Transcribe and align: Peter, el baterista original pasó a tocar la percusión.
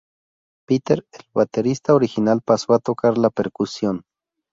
Peter, 0.65 1.05
el 1.11 1.25
baterista 1.31 1.93
original 1.93 2.41
pasó 2.43 2.73
a 2.73 2.79
tocar 2.79 3.19
la 3.19 3.29
percusión. 3.29 4.01